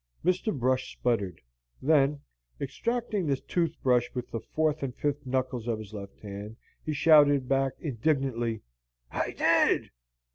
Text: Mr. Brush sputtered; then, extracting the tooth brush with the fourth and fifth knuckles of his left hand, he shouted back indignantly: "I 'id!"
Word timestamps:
Mr. 0.25 0.51
Brush 0.57 0.93
sputtered; 0.93 1.39
then, 1.79 2.21
extracting 2.59 3.27
the 3.27 3.35
tooth 3.37 3.75
brush 3.83 4.09
with 4.15 4.31
the 4.31 4.39
fourth 4.39 4.81
and 4.81 4.95
fifth 4.95 5.23
knuckles 5.27 5.67
of 5.67 5.77
his 5.77 5.93
left 5.93 6.19
hand, 6.21 6.57
he 6.83 6.91
shouted 6.91 7.47
back 7.47 7.73
indignantly: 7.79 8.63
"I 9.11 9.35
'id!" 9.37 9.91